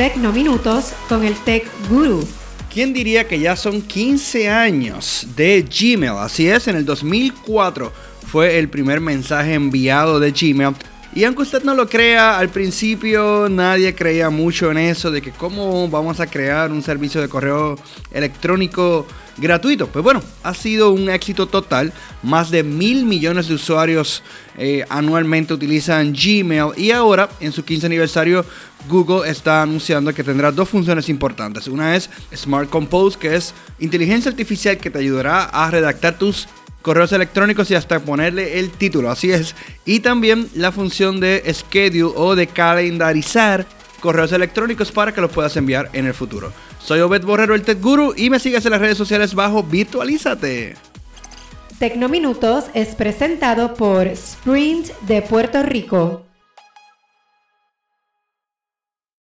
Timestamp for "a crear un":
16.20-16.82